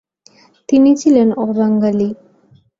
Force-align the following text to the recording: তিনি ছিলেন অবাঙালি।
তিনি 0.69 0.91
ছিলেন 1.01 1.27
অবাঙালি। 1.43 2.09